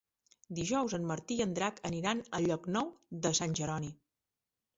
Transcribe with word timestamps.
Dijous 0.59 0.95
en 0.97 1.03
Martí 1.11 1.37
i 1.41 1.43
en 1.45 1.53
Drac 1.59 1.77
aniran 1.91 2.25
a 2.25 2.41
Llocnou 2.47 2.91
de 3.27 3.35
Sant 3.43 3.55
Jeroni. 3.61 3.93